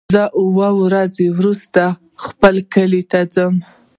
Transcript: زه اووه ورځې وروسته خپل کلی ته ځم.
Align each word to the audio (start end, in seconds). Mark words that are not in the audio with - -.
زه 0.13 0.23
اووه 0.41 0.69
ورځې 0.83 1.25
وروسته 1.37 1.83
خپل 2.25 2.55
کلی 2.73 3.03
ته 3.11 3.19
ځم. 3.33 3.55